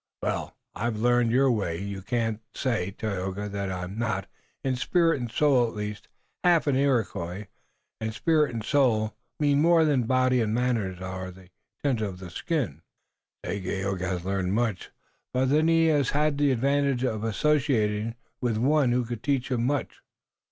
"Well, 0.23 0.55
I've 0.73 0.95
learned 0.97 1.29
your 1.29 1.51
way. 1.51 1.79
You 1.79 2.01
can't 2.01 2.41
say, 2.55 2.89
Tayoga, 2.97 3.47
that 3.49 3.71
I'm 3.71 3.99
not, 3.99 4.25
in 4.63 4.75
spirit 4.75 5.21
and 5.21 5.29
soul 5.31 5.67
at 5.67 5.75
least, 5.75 6.07
half 6.43 6.65
an 6.65 6.75
Iroquois, 6.75 7.45
and 7.99 8.11
spirit 8.11 8.51
and 8.51 8.65
soul 8.65 9.13
mean 9.39 9.61
more 9.61 9.85
than 9.85 10.07
body 10.07 10.41
and 10.41 10.55
manners 10.55 10.99
or 10.99 11.29
the 11.29 11.49
tint 11.83 12.01
of 12.01 12.17
the 12.17 12.31
skin." 12.31 12.81
"Dagaeoga 13.43 14.07
has 14.07 14.25
learned 14.25 14.53
much. 14.55 14.89
But 15.35 15.49
then 15.49 15.67
he 15.67 15.85
has 15.89 16.09
had 16.09 16.39
the 16.39 16.51
advantage 16.51 17.03
of 17.03 17.23
associating 17.23 18.15
with 18.41 18.57
one 18.57 18.91
who 18.93 19.05
could 19.05 19.21
teach 19.21 19.51
him 19.51 19.67
much." 19.67 20.01